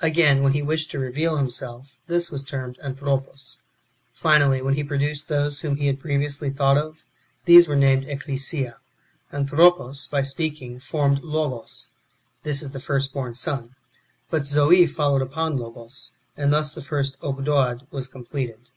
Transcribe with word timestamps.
Again, 0.00 0.42
when 0.42 0.54
he 0.54 0.62
wished 0.62 0.90
to 0.92 0.98
reveal 0.98 1.36
himself, 1.36 1.96
this 2.06 2.30
was 2.30 2.44
termed 2.44 2.78
Anthropos. 2.82 3.60
Finally, 4.14 4.62
when 4.62 4.72
he 4.72 4.82
produced 4.82 5.28
those 5.28 5.60
whom 5.60 5.76
he 5.76 5.86
had 5.86 6.00
previously 6.00 6.48
thought 6.48 6.78
of, 6.78 7.04
these 7.44 7.68
were 7.68 7.76
named 7.76 8.04
Ecclesia. 8.08 8.78
Anthropos, 9.34 10.06
by 10.06 10.22
speaking, 10.22 10.80
formed 10.80 11.22
Logos: 11.22 11.88
this 12.42 12.62
is 12.62 12.70
the 12.70 12.80
first 12.80 13.12
born 13.12 13.34
son. 13.34 13.74
But 14.30 14.46
Zoe 14.46 14.86
followed 14.86 15.20
upon 15.20 15.58
Logos; 15.58 16.14
and 16.38 16.54
thus 16.54 16.72
the 16.74 16.80
first 16.80 17.18
Ogdoad 17.22 17.86
was 17.90 18.08
completed. 18.08 18.70